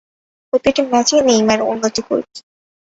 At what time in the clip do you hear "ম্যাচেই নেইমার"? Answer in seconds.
0.91-1.59